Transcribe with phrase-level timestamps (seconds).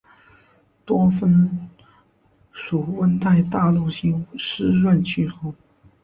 [0.83, 1.69] 多芬
[2.51, 5.53] 属温带大陆性湿润气候。